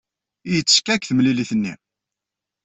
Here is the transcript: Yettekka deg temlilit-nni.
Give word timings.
Yettekka 0.53 0.93
deg 0.95 1.01
temlilit-nni. 1.05 1.73